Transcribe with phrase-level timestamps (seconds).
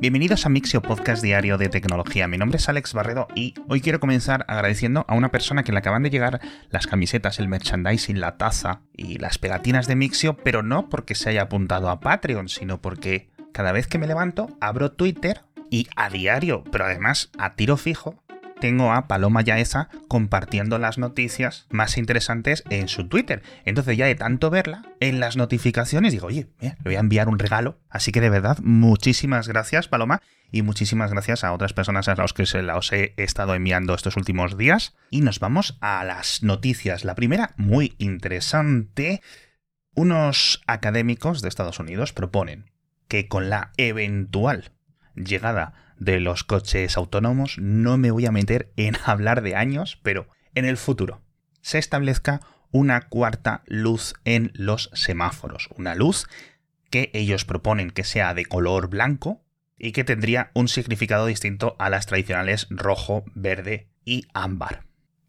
[0.00, 2.28] Bienvenidos a Mixio Podcast Diario de Tecnología.
[2.28, 5.78] Mi nombre es Alex Barredo y hoy quiero comenzar agradeciendo a una persona que le
[5.78, 6.40] acaban de llegar
[6.70, 11.30] las camisetas, el merchandising, la taza y las pegatinas de Mixio, pero no porque se
[11.30, 16.10] haya apuntado a Patreon, sino porque cada vez que me levanto abro Twitter y a
[16.10, 18.22] diario, pero además a tiro fijo,
[18.60, 23.42] tengo a Paloma Yaeza compartiendo las noticias más interesantes en su Twitter.
[23.64, 27.38] Entonces ya de tanto verla en las notificaciones digo, oye, le voy a enviar un
[27.38, 27.78] regalo.
[27.88, 32.32] Así que de verdad, muchísimas gracias Paloma y muchísimas gracias a otras personas a las
[32.32, 34.94] que se las he estado enviando estos últimos días.
[35.10, 37.04] Y nos vamos a las noticias.
[37.04, 39.22] La primera, muy interesante.
[39.94, 42.70] Unos académicos de Estados Unidos proponen
[43.08, 44.72] que con la eventual
[45.14, 50.28] llegada de los coches autónomos, no me voy a meter en hablar de años, pero
[50.54, 51.22] en el futuro
[51.60, 52.40] se establezca
[52.70, 55.68] una cuarta luz en los semáforos.
[55.76, 56.26] Una luz
[56.90, 59.42] que ellos proponen que sea de color blanco
[59.78, 64.84] y que tendría un significado distinto a las tradicionales rojo, verde y ámbar.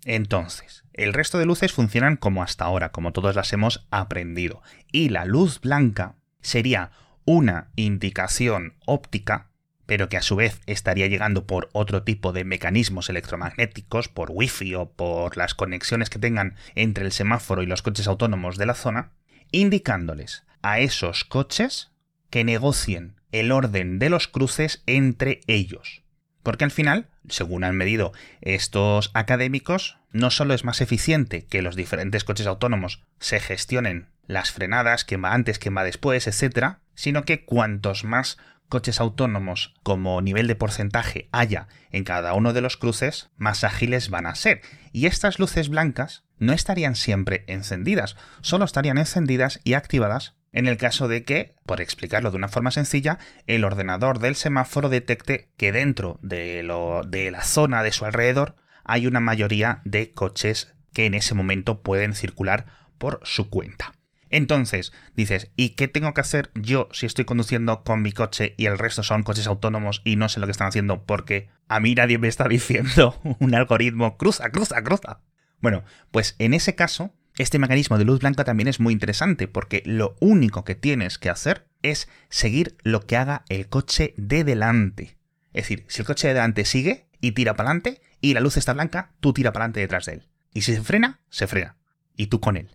[0.05, 4.61] Entonces, el resto de luces funcionan como hasta ahora, como todos las hemos aprendido.
[4.91, 6.91] Y la luz blanca sería
[7.25, 9.48] una indicación óptica
[9.89, 14.75] pero que a su vez estaría llegando por otro tipo de mecanismos electromagnéticos, por wifi
[14.75, 18.75] o por las conexiones que tengan entre el semáforo y los coches autónomos de la
[18.75, 19.13] zona,
[19.49, 21.89] indicándoles a esos coches
[22.29, 26.03] que negocien el orden de los cruces entre ellos.
[26.43, 31.75] Porque al final, según han medido estos académicos, no solo es más eficiente que los
[31.75, 38.03] diferentes coches autónomos se gestionen las frenadas, va antes, va después, etc., sino que cuantos
[38.03, 38.37] más
[38.69, 44.09] coches autónomos como nivel de porcentaje haya en cada uno de los cruces, más ágiles
[44.09, 44.61] van a ser.
[44.93, 50.77] Y estas luces blancas no estarían siempre encendidas, solo estarían encendidas y activadas en el
[50.77, 55.71] caso de que, por explicarlo de una forma sencilla, el ordenador del semáforo detecte que
[55.71, 61.05] dentro de, lo, de la zona de su alrededor hay una mayoría de coches que
[61.05, 62.65] en ese momento pueden circular
[62.97, 63.93] por su cuenta.
[64.29, 68.65] Entonces, dices, ¿y qué tengo que hacer yo si estoy conduciendo con mi coche y
[68.65, 71.95] el resto son coches autónomos y no sé lo que están haciendo porque a mí
[71.95, 75.21] nadie me está diciendo un algoritmo cruza, cruza, cruza?
[75.61, 79.81] Bueno, pues en ese caso, este mecanismo de luz blanca también es muy interesante porque
[79.85, 85.17] lo único que tienes que hacer es seguir lo que haga el coche de delante.
[85.53, 88.57] Es decir, si el coche de delante sigue y tira para adelante y la luz
[88.57, 90.27] está blanca, tú tira para adelante detrás de él.
[90.53, 91.77] Y si se frena, se frena.
[92.15, 92.69] Y tú con él.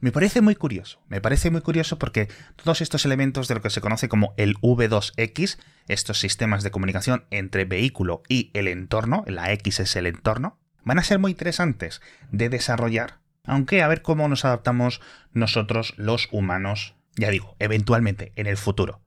[0.00, 3.70] Me parece muy curioso, me parece muy curioso porque todos estos elementos de lo que
[3.70, 5.58] se conoce como el V2X,
[5.88, 10.98] estos sistemas de comunicación entre vehículo y el entorno, la X es el entorno, van
[10.98, 15.00] a ser muy interesantes de desarrollar, aunque a ver cómo nos adaptamos
[15.32, 19.00] nosotros los humanos, ya digo, eventualmente en el futuro.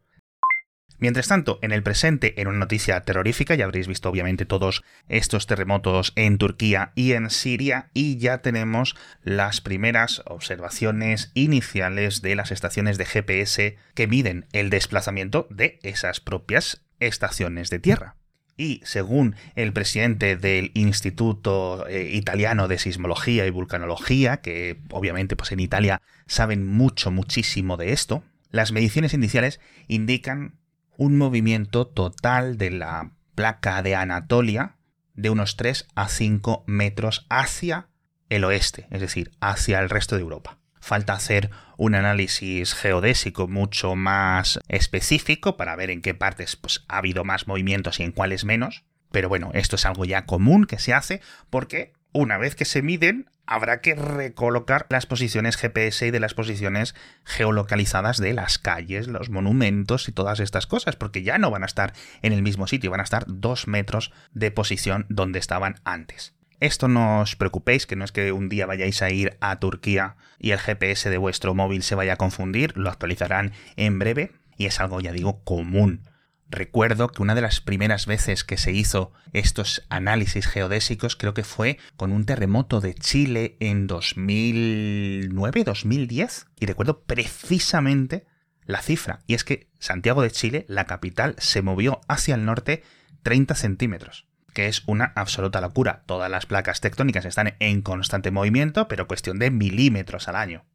[0.99, 5.47] Mientras tanto, en el presente, en una noticia terrorífica, ya habréis visto obviamente todos estos
[5.47, 12.51] terremotos en Turquía y en Siria, y ya tenemos las primeras observaciones iniciales de las
[12.51, 18.15] estaciones de GPS que miden el desplazamiento de esas propias estaciones de tierra.
[18.57, 25.53] Y según el presidente del Instituto eh, Italiano de Sismología y Vulcanología, que obviamente pues
[25.53, 28.21] en Italia saben mucho, muchísimo de esto,
[28.51, 30.58] las mediciones iniciales indican
[30.99, 34.75] un movimiento total de la placa de Anatolia
[35.13, 37.87] de unos 3 a 5 metros hacia
[38.27, 40.57] el oeste, es decir, hacia el resto de Europa.
[40.81, 46.97] Falta hacer un análisis geodésico mucho más específico para ver en qué partes pues, ha
[46.97, 48.83] habido más movimientos y en cuáles menos.
[49.09, 52.81] Pero bueno, esto es algo ya común que se hace porque una vez que se
[52.81, 59.07] miden, habrá que recolocar las posiciones GPS y de las posiciones geolocalizadas de las calles,
[59.07, 62.67] los monumentos y todas estas cosas, porque ya no van a estar en el mismo
[62.67, 66.35] sitio, van a estar dos metros de posición donde estaban antes.
[66.59, 70.17] Esto no os preocupéis, que no es que un día vayáis a ir a Turquía
[70.39, 74.65] y el GPS de vuestro móvil se vaya a confundir, lo actualizarán en breve y
[74.65, 76.08] es algo, ya digo, común
[76.49, 81.43] Recuerdo que una de las primeras veces que se hizo estos análisis geodésicos creo que
[81.43, 88.25] fue con un terremoto de Chile en 2009-2010 y recuerdo precisamente
[88.65, 92.81] la cifra y es que Santiago de Chile, la capital, se movió hacia el norte
[93.21, 96.03] 30 centímetros que es una absoluta locura.
[96.05, 100.65] Todas las placas tectónicas están en constante movimiento, pero cuestión de milímetros al año.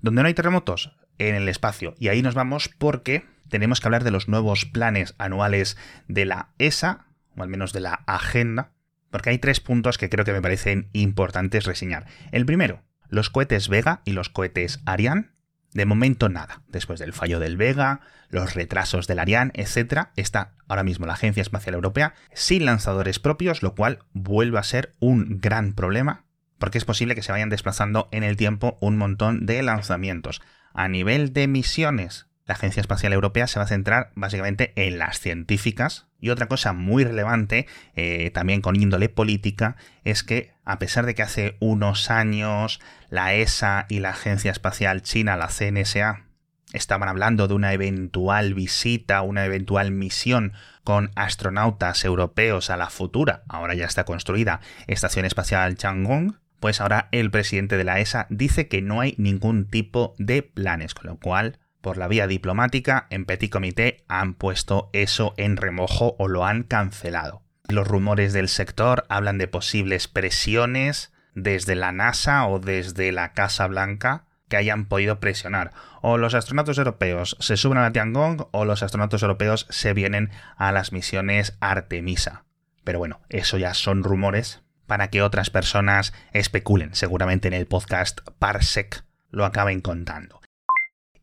[0.00, 0.96] ¿Dónde no hay terremotos?
[1.18, 1.94] En el espacio.
[1.98, 5.76] Y ahí nos vamos porque tenemos que hablar de los nuevos planes anuales
[6.06, 7.06] de la ESA,
[7.36, 8.72] o al menos de la agenda,
[9.10, 12.06] porque hay tres puntos que creo que me parecen importantes reseñar.
[12.30, 15.30] El primero, los cohetes Vega y los cohetes Ariane
[15.72, 16.62] De momento nada.
[16.68, 18.00] Después del fallo del Vega,
[18.30, 23.62] los retrasos del Ariane, etc., está ahora mismo la Agencia Espacial Europea sin lanzadores propios,
[23.62, 26.24] lo cual vuelve a ser un gran problema,
[26.58, 30.42] porque es posible que se vayan desplazando en el tiempo un montón de lanzamientos.
[30.78, 35.18] A nivel de misiones, la Agencia Espacial Europea se va a centrar básicamente en las
[35.18, 36.06] científicas.
[36.20, 37.66] Y otra cosa muy relevante,
[37.96, 42.78] eh, también con índole política, es que a pesar de que hace unos años
[43.10, 46.26] la ESA y la Agencia Espacial China, la CNSA,
[46.72, 50.52] estaban hablando de una eventual visita, una eventual misión
[50.84, 57.08] con astronautas europeos a la futura, ahora ya está construida, Estación Espacial Chang'e, pues ahora
[57.12, 61.16] el presidente de la ESA dice que no hay ningún tipo de planes, con lo
[61.18, 66.44] cual por la vía diplomática, en Petit Comité han puesto eso en remojo o lo
[66.44, 67.42] han cancelado.
[67.68, 73.66] Los rumores del sector hablan de posibles presiones desde la NASA o desde la Casa
[73.66, 75.72] Blanca que hayan podido presionar.
[76.00, 80.30] O los astronautas europeos se suben a la Tiangong o los astronautas europeos se vienen
[80.56, 82.44] a las misiones Artemisa.
[82.82, 86.96] Pero bueno, eso ya son rumores para que otras personas especulen.
[86.96, 90.40] Seguramente en el podcast Parsec lo acaben contando.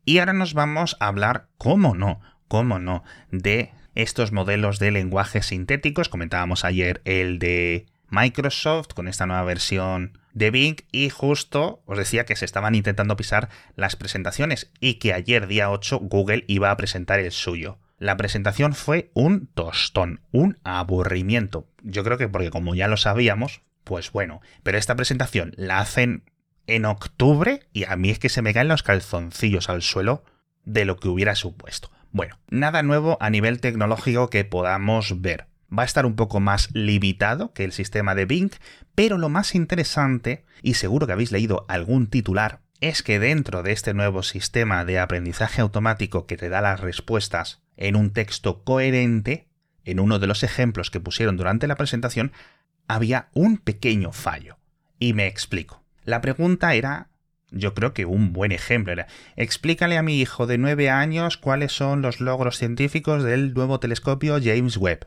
[0.06, 5.46] Y ahora nos vamos a hablar, cómo no, cómo no, de estos modelos de lenguajes
[5.46, 6.08] sintéticos.
[6.08, 12.24] Comentábamos ayer el de Microsoft con esta nueva versión de Bing y justo os decía
[12.24, 16.76] que se estaban intentando pisar las presentaciones y que ayer día 8 Google iba a
[16.76, 17.78] presentar el suyo.
[17.98, 21.66] La presentación fue un tostón, un aburrimiento.
[21.82, 26.24] Yo creo que porque como ya lo sabíamos, pues bueno, pero esta presentación la hacen
[26.66, 30.24] en octubre y a mí es que se me caen los calzoncillos al suelo
[30.64, 31.90] de lo que hubiera supuesto.
[32.12, 35.46] Bueno, nada nuevo a nivel tecnológico que podamos ver.
[35.76, 38.50] Va a estar un poco más limitado que el sistema de Bing,
[38.94, 43.72] pero lo más interesante, y seguro que habéis leído algún titular, es que dentro de
[43.72, 49.48] este nuevo sistema de aprendizaje automático que te da las respuestas en un texto coherente,
[49.84, 52.32] en uno de los ejemplos que pusieron durante la presentación,
[52.88, 54.58] había un pequeño fallo.
[54.98, 55.82] Y me explico.
[56.04, 57.08] La pregunta era,
[57.50, 59.06] yo creo que un buen ejemplo era,
[59.36, 64.38] explícale a mi hijo de nueve años cuáles son los logros científicos del nuevo telescopio
[64.42, 65.06] James Webb.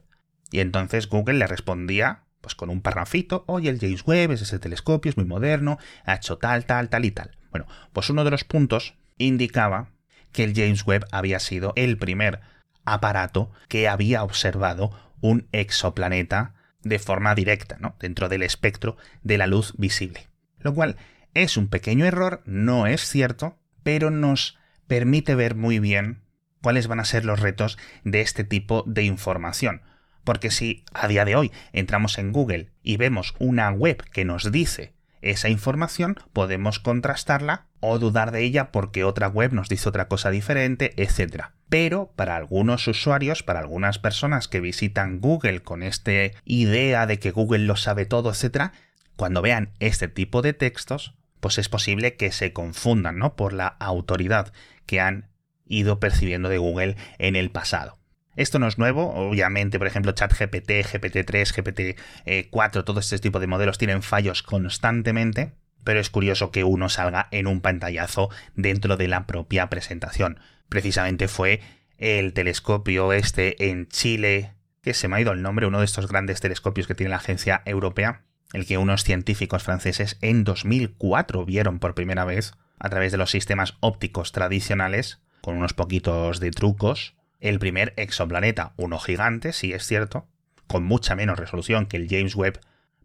[0.51, 4.60] Y entonces Google le respondía, pues con un parrafito, oye, el James Webb es ese
[4.60, 7.38] telescopio, es muy moderno, ha hecho tal, tal, tal y tal.
[7.51, 9.90] Bueno, pues uno de los puntos indicaba
[10.31, 12.42] que el James Webb había sido el primer
[12.86, 14.92] aparato que había observado
[15.22, 17.96] un exoplaneta de forma directa, ¿no?
[18.00, 20.30] dentro del espectro de la luz visible
[20.60, 20.98] lo cual
[21.34, 24.57] es un pequeño error, no es cierto, pero nos
[24.88, 26.22] permite ver muy bien
[26.62, 29.81] cuáles van a ser los retos de este tipo de información.
[30.24, 34.51] Porque si a día de hoy entramos en Google y vemos una web que nos
[34.51, 40.07] dice esa información, podemos contrastarla o dudar de ella porque otra web nos dice otra
[40.07, 41.45] cosa diferente, etc.
[41.69, 46.12] Pero para algunos usuarios, para algunas personas que visitan Google con esta
[46.45, 48.71] idea de que Google lo sabe todo, etc.,
[49.16, 53.36] cuando vean este tipo de textos, pues es posible que se confundan, ¿no?
[53.36, 54.54] Por la autoridad
[54.86, 55.30] que han
[55.68, 57.99] ido percibiendo de Google en el pasado.
[58.39, 63.77] Esto no es nuevo, obviamente, por ejemplo, ChatGPT, GPT-3, GPT-4, todo este tipo de modelos
[63.77, 65.51] tienen fallos constantemente,
[65.83, 70.39] pero es curioso que uno salga en un pantallazo dentro de la propia presentación.
[70.69, 71.59] Precisamente fue
[71.97, 76.08] el telescopio este en Chile, que se me ha ido el nombre, uno de estos
[76.08, 78.22] grandes telescopios que tiene la agencia europea,
[78.53, 83.31] el que unos científicos franceses en 2004 vieron por primera vez, a través de los
[83.31, 89.86] sistemas ópticos tradicionales, con unos poquitos de trucos, el primer exoplaneta, uno gigante, sí es
[89.86, 90.27] cierto,
[90.67, 92.60] con mucha menos resolución que el James Webb,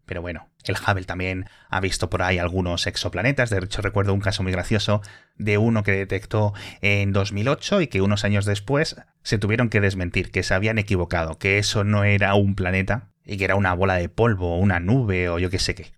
[0.05, 4.19] pero bueno, el Hubble también ha visto por ahí algunos exoplanetas, de hecho recuerdo un
[4.21, 5.01] caso muy gracioso
[5.35, 10.31] de uno que detectó en 2008 y que unos años después se tuvieron que desmentir,
[10.31, 13.95] que se habían equivocado, que eso no era un planeta, y que era una bola
[13.95, 15.91] de polvo, una nube o yo qué sé qué.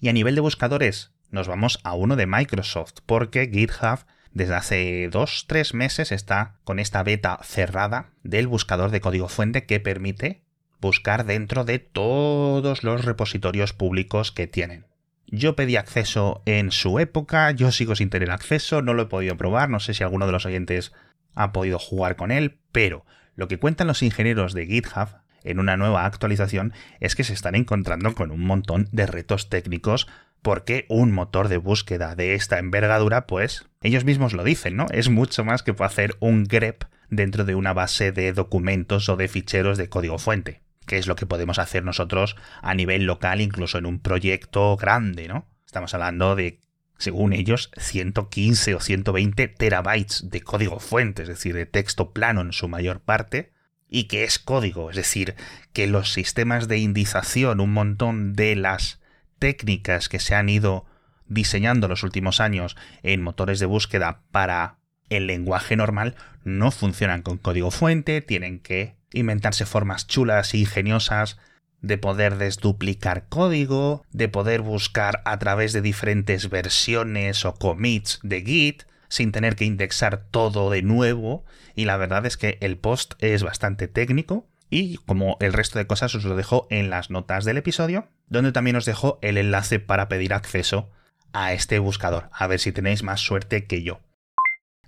[0.00, 4.00] Y a nivel de buscadores, nos vamos a uno de Microsoft, porque GitHub
[4.32, 9.66] desde hace dos, tres meses está con esta beta cerrada del buscador de código fuente
[9.66, 10.42] que permite
[10.80, 14.86] buscar dentro de todos los repositorios públicos que tienen.
[15.26, 19.36] Yo pedí acceso en su época, yo sigo sin tener acceso, no lo he podido
[19.36, 20.92] probar, no sé si alguno de los oyentes
[21.34, 23.04] ha podido jugar con él, pero
[23.34, 25.08] lo que cuentan los ingenieros de GitHub
[25.44, 30.08] en una nueva actualización es que se están encontrando con un montón de retos técnicos
[30.48, 34.86] porque un motor de búsqueda de esta envergadura, pues ellos mismos lo dicen, ¿no?
[34.92, 39.28] Es mucho más que hacer un grep dentro de una base de documentos o de
[39.28, 43.76] ficheros de código fuente, que es lo que podemos hacer nosotros a nivel local, incluso
[43.76, 45.46] en un proyecto grande, ¿no?
[45.66, 46.60] Estamos hablando de
[46.96, 52.54] según ellos, 115 o 120 terabytes de código fuente, es decir, de texto plano en
[52.54, 53.52] su mayor parte,
[53.86, 55.34] y que es código, es decir,
[55.74, 58.98] que los sistemas de indización, un montón de las
[59.38, 60.86] técnicas que se han ido
[61.26, 64.78] diseñando los últimos años en motores de búsqueda para
[65.08, 66.14] el lenguaje normal
[66.44, 71.38] no funcionan con código fuente, tienen que inventarse formas chulas e ingeniosas
[71.80, 78.42] de poder desduplicar código, de poder buscar a través de diferentes versiones o commits de
[78.42, 83.14] Git, sin tener que indexar todo de nuevo, y la verdad es que el post
[83.20, 87.44] es bastante técnico, y como el resto de cosas os lo dejo en las notas
[87.44, 90.90] del episodio, donde también os dejo el enlace para pedir acceso
[91.32, 94.00] a este buscador, a ver si tenéis más suerte que yo.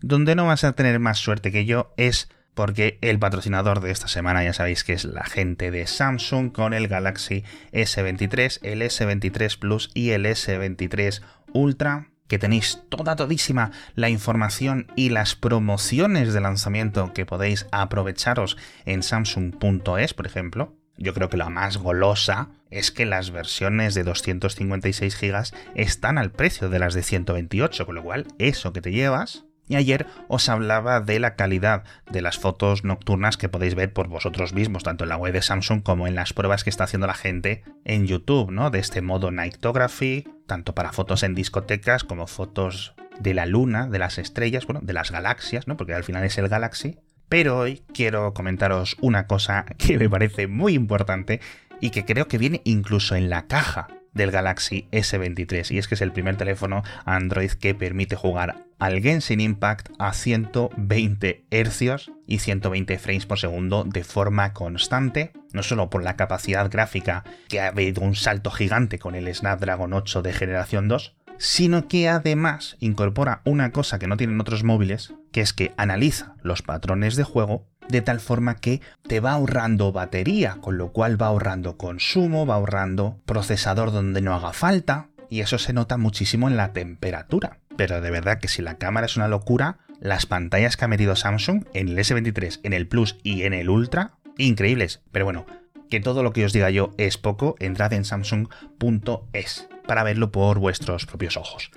[0.00, 4.08] Donde no vas a tener más suerte que yo es porque el patrocinador de esta
[4.08, 9.58] semana ya sabéis que es la gente de Samsung con el Galaxy S23, el S23
[9.58, 16.40] Plus y el S23 Ultra que tenéis toda todísima la información y las promociones de
[16.40, 20.79] lanzamiento que podéis aprovecharos en samsung.es, por ejemplo.
[21.00, 25.42] Yo creo que la más golosa es que las versiones de 256 GB
[25.74, 29.76] están al precio de las de 128, con lo cual eso que te llevas y
[29.76, 34.52] ayer os hablaba de la calidad de las fotos nocturnas que podéis ver por vosotros
[34.52, 37.14] mismos, tanto en la web de Samsung como en las pruebas que está haciendo la
[37.14, 38.70] gente en YouTube, ¿no?
[38.70, 44.00] De este modo Nightography, tanto para fotos en discotecas como fotos de la luna, de
[44.00, 45.76] las estrellas, bueno, de las galaxias, ¿no?
[45.76, 46.98] Porque al final es el Galaxy.
[47.30, 51.40] Pero hoy quiero comentaros una cosa que me parece muy importante
[51.80, 55.94] y que creo que viene incluso en la caja del Galaxy S23 y es que
[55.94, 62.40] es el primer teléfono Android que permite jugar al Genshin Impact a 120 Hz y
[62.40, 67.68] 120 frames por segundo de forma constante, no solo por la capacidad gráfica que ha
[67.68, 73.40] habido un salto gigante con el Snapdragon 8 de generación 2, sino que además incorpora
[73.46, 77.66] una cosa que no tienen otros móviles, que es que analiza los patrones de juego
[77.88, 82.56] de tal forma que te va ahorrando batería, con lo cual va ahorrando consumo, va
[82.56, 87.58] ahorrando procesador donde no haga falta, y eso se nota muchísimo en la temperatura.
[87.74, 91.16] Pero de verdad que si la cámara es una locura, las pantallas que ha metido
[91.16, 95.00] Samsung en el S23, en el Plus y en el Ultra, increíbles.
[95.10, 95.46] Pero bueno,
[95.88, 100.58] que todo lo que os diga yo es poco, entrad en samsung.es para verlo por
[100.58, 101.70] vuestros propios ojos.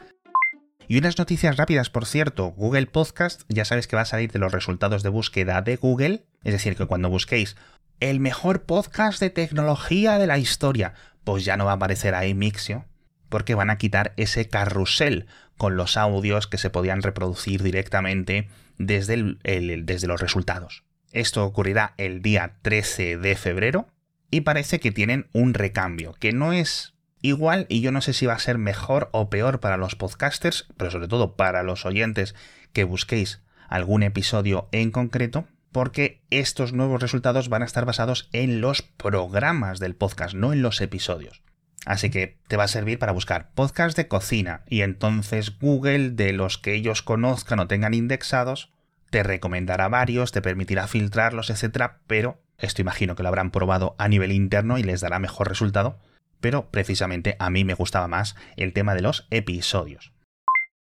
[0.88, 4.39] Y unas noticias rápidas, por cierto, Google Podcast ya sabes que va a salir de
[4.39, 7.55] los resultados de búsqueda de Google, es decir, que cuando busquéis
[8.00, 10.93] el mejor podcast de tecnología de la historia,
[11.24, 12.86] pues ya no va a aparecer ahí Mixio,
[13.29, 19.38] porque van a quitar ese carrusel con los audios que se podían reproducir directamente desde,
[19.43, 20.83] desde los resultados.
[21.12, 23.88] Esto ocurrirá el día 13 de febrero
[24.31, 26.92] y parece que tienen un recambio, que no es
[27.23, 30.67] igual y yo no sé si va a ser mejor o peor para los podcasters,
[30.77, 32.35] pero sobre todo para los oyentes
[32.73, 38.61] que busquéis algún episodio en concreto, porque estos nuevos resultados van a estar basados en
[38.61, 41.41] los programas del podcast, no en los episodios.
[41.85, 46.33] Así que te va a servir para buscar podcast de cocina y entonces Google, de
[46.33, 48.71] los que ellos conozcan o tengan indexados,
[49.09, 54.07] te recomendará varios, te permitirá filtrarlos, etcétera, pero esto imagino que lo habrán probado a
[54.07, 55.99] nivel interno y les dará mejor resultado
[56.43, 60.12] pero precisamente a mí me gustaba más el tema de los episodios.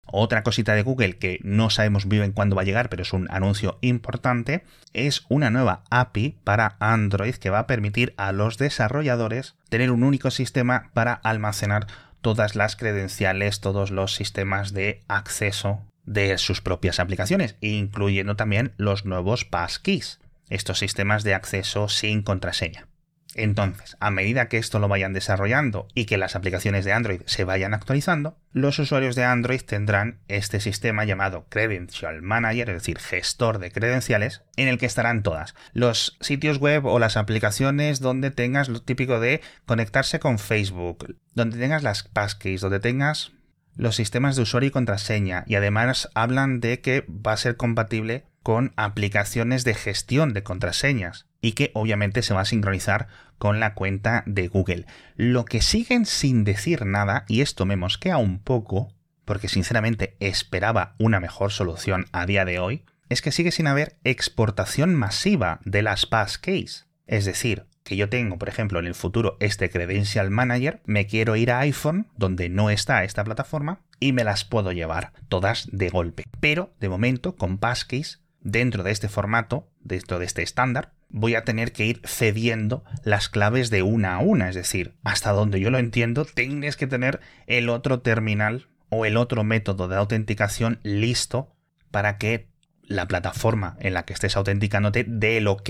[0.08, 3.28] Otra cosita de Google que no sabemos bien cuándo va a llegar, pero es un
[3.30, 9.56] anuncio importante, es una nueva API para Android que va a permitir a los desarrolladores
[9.70, 11.86] tener un único sistema para almacenar
[12.22, 19.06] todas las credenciales, todos los sistemas de acceso de sus propias aplicaciones, incluyendo también los
[19.06, 20.20] nuevos passkeys,
[20.50, 22.88] estos sistemas de acceso sin contraseña.
[23.36, 27.44] Entonces, a medida que esto lo vayan desarrollando y que las aplicaciones de Android se
[27.44, 33.58] vayan actualizando, los usuarios de Android tendrán este sistema llamado Credential Manager, es decir, gestor
[33.58, 35.56] de credenciales, en el que estarán todas.
[35.74, 41.58] Los sitios web o las aplicaciones donde tengas lo típico de conectarse con Facebook, donde
[41.58, 43.32] tengas las passkeys, donde tengas
[43.76, 48.26] los sistemas de usuario y contraseña y además hablan de que va a ser compatible
[48.44, 53.74] con aplicaciones de gestión de contraseñas y que obviamente se va a sincronizar con la
[53.74, 54.86] cuenta de Google.
[55.18, 58.96] Lo que siguen sin decir nada, y esto me mosquea un poco,
[59.26, 63.98] porque sinceramente esperaba una mejor solución a día de hoy, es que sigue sin haber
[64.06, 66.88] exportación masiva de las passkeys.
[67.08, 71.36] Es decir, que yo tengo, por ejemplo, en el futuro este Credential Manager, me quiero
[71.36, 75.90] ir a iPhone, donde no está esta plataforma, y me las puedo llevar todas de
[75.90, 76.24] golpe.
[76.40, 81.46] Pero, de momento, con passkeys, dentro de este formato, dentro de este estándar, voy a
[81.46, 84.50] tener que ir cediendo las claves de una a una.
[84.50, 89.16] Es decir, hasta donde yo lo entiendo, tienes que tener el otro terminal o el
[89.16, 91.56] otro método de autenticación listo
[91.92, 92.48] para que
[92.82, 95.70] la plataforma en la que estés autenticándote dé el OK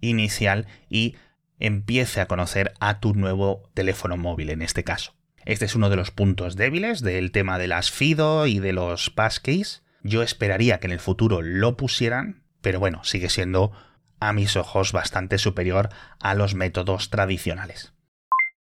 [0.00, 1.14] inicial y
[1.58, 5.14] empiece a conocer a tu nuevo teléfono móvil en este caso.
[5.44, 9.10] Este es uno de los puntos débiles del tema de las FIDO y de los
[9.10, 9.82] passkeys.
[10.02, 13.72] Yo esperaría que en el futuro lo pusieran, pero bueno, sigue siendo
[14.20, 15.88] a mis ojos bastante superior
[16.20, 17.92] a los métodos tradicionales.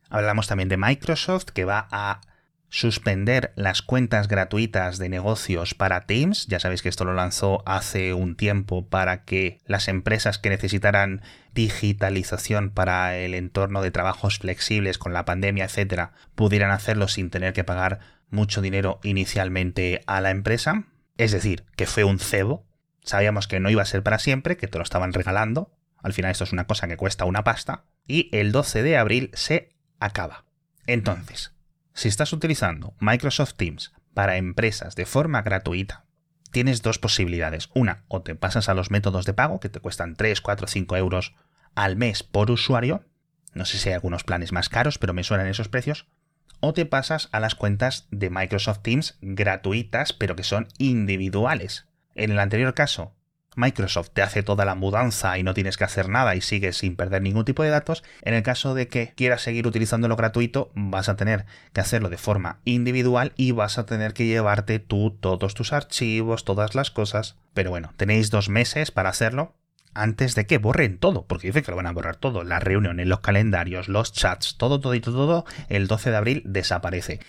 [0.08, 2.20] Hablamos también de Microsoft que va a
[2.72, 6.46] suspender las cuentas gratuitas de negocios para Teams.
[6.46, 11.20] Ya sabéis que esto lo lanzó hace un tiempo para que las empresas que necesitaran
[11.52, 17.52] digitalización para el entorno de trabajos flexibles con la pandemia, etcétera, pudieran hacerlo sin tener
[17.52, 20.84] que pagar mucho dinero inicialmente a la empresa.
[21.18, 22.64] Es decir, que fue un cebo.
[23.02, 25.72] Sabíamos que no iba a ser para siempre, que te lo estaban regalando.
[25.98, 27.84] Al final esto es una cosa que cuesta una pasta.
[28.06, 30.44] Y el 12 de abril se acaba.
[30.86, 31.54] Entonces,
[31.94, 36.04] si estás utilizando Microsoft Teams para empresas de forma gratuita,
[36.50, 37.70] tienes dos posibilidades.
[37.74, 40.96] Una, o te pasas a los métodos de pago que te cuestan 3, 4, 5
[40.96, 41.34] euros
[41.74, 43.04] al mes por usuario.
[43.54, 46.06] No sé si hay algunos planes más caros, pero me suenan esos precios.
[46.60, 51.86] O te pasas a las cuentas de Microsoft Teams gratuitas, pero que son individuales.
[52.14, 53.14] En el anterior caso,
[53.54, 56.96] Microsoft te hace toda la mudanza y no tienes que hacer nada y sigues sin
[56.96, 58.02] perder ningún tipo de datos.
[58.22, 62.08] En el caso de que quieras seguir utilizando lo gratuito, vas a tener que hacerlo
[62.08, 66.90] de forma individual y vas a tener que llevarte tú todos tus archivos, todas las
[66.90, 67.36] cosas.
[67.52, 69.54] Pero bueno, tenéis dos meses para hacerlo
[69.94, 73.06] antes de que borren todo, porque dice que lo van a borrar todo, las reuniones,
[73.06, 77.20] los calendarios, los chats, todo, todo y todo, el 12 de abril desaparece.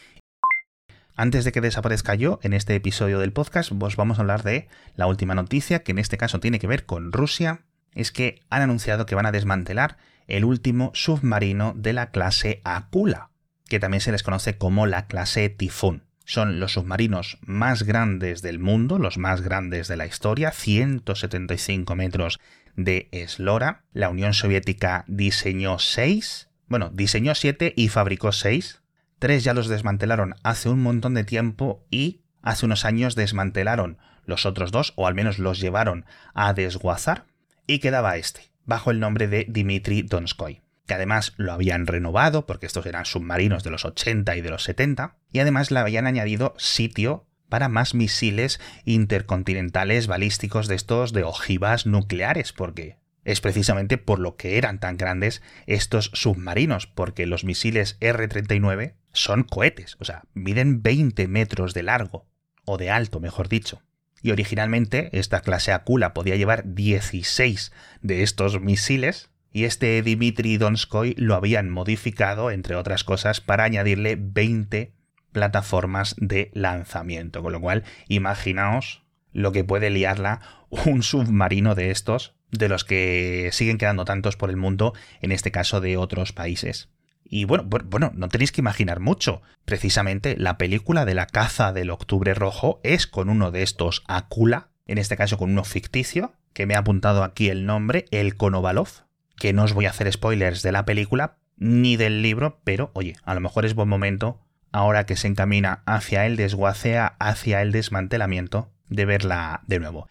[1.15, 5.05] Antes de que desaparezca yo, en este episodio del podcast, vamos a hablar de la
[5.05, 7.62] última noticia, que en este caso tiene que ver con Rusia,
[7.93, 13.29] es que han anunciado que van a desmantelar el último submarino de la clase Akula,
[13.67, 16.03] que también se les conoce como la clase Tifón.
[16.25, 22.39] Son los submarinos más grandes del mundo, los más grandes de la historia, 175 metros
[22.75, 23.84] de eslora.
[23.91, 28.83] La Unión Soviética diseñó 6, bueno, diseñó 7 y fabricó 6,
[29.23, 33.97] Tres ya los desmantelaron hace un montón de tiempo y hace unos años desmantelaron.
[34.25, 37.23] Los otros dos, o al menos los llevaron a desguazar,
[37.65, 42.65] y quedaba este, bajo el nombre de Dmitry Donskoy, que además lo habían renovado, porque
[42.65, 46.53] estos eran submarinos de los 80 y de los 70, y además le habían añadido
[46.57, 54.19] sitio para más misiles intercontinentales balísticos de estos de ojivas nucleares, porque es precisamente por
[54.19, 60.23] lo que eran tan grandes estos submarinos, porque los misiles R-39 son cohetes, o sea,
[60.33, 62.27] miden 20 metros de largo,
[62.65, 63.81] o de alto, mejor dicho.
[64.21, 71.13] Y originalmente esta clase Akula podía llevar 16 de estos misiles, y este Dimitri Donskoy
[71.17, 74.93] lo habían modificado, entre otras cosas, para añadirle 20
[75.31, 77.43] plataformas de lanzamiento.
[77.43, 83.50] Con lo cual, imaginaos lo que puede liarla un submarino de estos de los que
[83.52, 86.89] siguen quedando tantos por el mundo, en este caso de otros países.
[87.26, 89.42] Y bueno, bueno, no tenéis que imaginar mucho.
[89.66, 94.70] Precisamente la película de la caza del Octubre Rojo es con uno de estos Akula,
[94.86, 98.89] en este caso con uno ficticio, que me ha apuntado aquí el nombre, el Konovalov,
[99.36, 103.16] que no os voy a hacer spoilers de la película ni del libro, pero oye,
[103.24, 107.72] a lo mejor es buen momento, ahora que se encamina hacia el desguacea, hacia el
[107.72, 110.08] desmantelamiento, de verla de nuevo.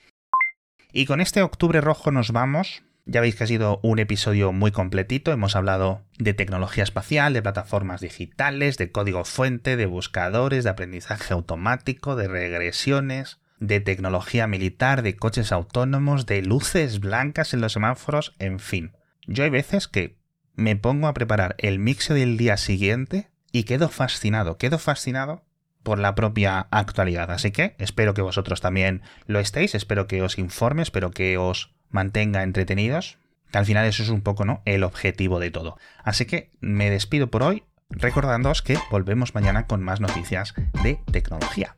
[0.93, 2.83] Y con este octubre rojo nos vamos.
[3.07, 5.33] Ya veis que ha sido un episodio muy completito.
[5.33, 11.33] Hemos hablado de tecnología espacial, de plataformas digitales, de código fuente, de buscadores, de aprendizaje
[11.33, 18.35] automático, de regresiones, de tecnología militar, de coches autónomos, de luces blancas en los semáforos,
[18.39, 18.93] en fin.
[19.27, 20.19] Yo hay veces que
[20.55, 25.43] me pongo a preparar el mix del día siguiente y quedo fascinado, quedo fascinado
[25.83, 27.31] por la propia actualidad.
[27.31, 31.73] Así que espero que vosotros también lo estéis, espero que os informe, espero que os
[31.91, 33.19] mantenga entretenidos,
[33.51, 34.63] que al final eso es un poco ¿no?
[34.65, 35.77] el objetivo de todo.
[36.03, 41.77] Así que me despido por hoy recordándoos que volvemos mañana con más noticias de tecnología.